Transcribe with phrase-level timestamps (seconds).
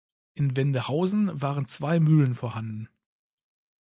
[0.33, 2.89] In Wendehausen waren zwei Mühlen vorhanden.